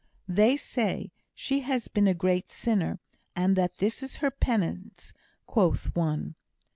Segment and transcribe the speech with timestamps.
[0.27, 2.99] "They say she has been a great sinner,
[3.35, 5.13] and that this is her penance,"
[5.45, 6.33] quoth one.